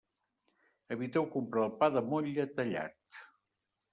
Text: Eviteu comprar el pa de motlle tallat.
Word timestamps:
Eviteu 0.95 1.27
comprar 1.35 1.67
el 1.67 1.75
pa 1.83 1.91
de 1.97 2.03
motlle 2.13 2.47
tallat. 2.57 3.23